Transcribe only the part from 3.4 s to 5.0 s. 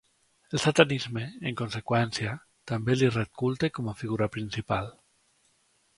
culte com a figura principal.